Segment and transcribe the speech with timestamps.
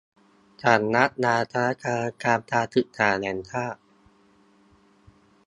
[0.63, 3.79] สำนักงานคณะกรรมการการศึกษาแห่งชาติ